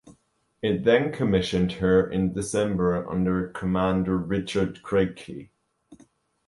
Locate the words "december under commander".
2.33-4.17